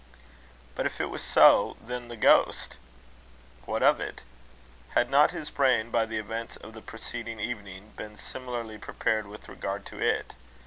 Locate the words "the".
2.07-2.15, 6.07-6.17, 6.73-6.81